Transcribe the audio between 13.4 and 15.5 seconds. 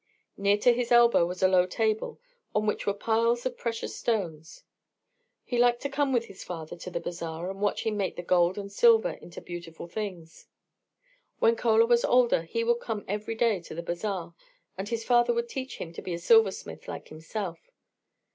to the Bazaar, and his father would